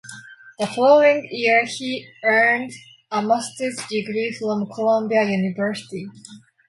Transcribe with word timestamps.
The 0.57 0.65
following 0.65 1.27
year, 1.29 1.63
he 1.65 2.09
earned 2.23 2.71
a 3.11 3.21
Masters 3.21 3.75
degree 3.87 4.31
from 4.31 4.65
Columbia 4.65 5.25
University. 5.25 6.07